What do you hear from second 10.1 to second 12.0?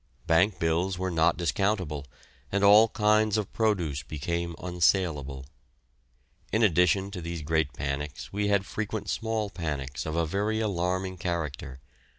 a very alarming character.